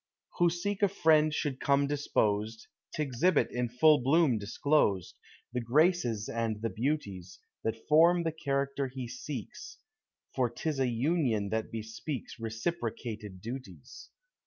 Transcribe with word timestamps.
/ 0.21 0.37
Who 0.39 0.49
seek 0.49 0.81
a 0.81 0.87
friend 0.87 1.31
should 1.31 1.59
come 1.59 1.85
disposed, 1.85 2.65
J 2.95 3.03
T 3.03 3.03
exhibit 3.07 3.51
in 3.51 3.69
full 3.69 4.01
bloom 4.01 4.39
disclosed 4.39 5.15
The 5.53 5.61
graces 5.61 6.27
and 6.27 6.59
the 6.63 6.71
beauties,! 6.71 7.37
That 7.63 7.87
form 7.87 8.23
the 8.23 8.31
character 8.31 8.87
he 8.87 9.07
seeks. 9.07 9.77
For 10.33 10.49
't 10.49 10.67
is 10.67 10.79
a 10.79 10.87
union 10.87 11.49
that 11.49 11.71
besi>eaks 11.71 12.39
Reciprocated 12.39 13.41
duties. 13.41 14.09